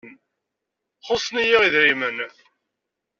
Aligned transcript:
Xuṣṣen-iyi 1.07 1.57
idrimen. 1.63 2.17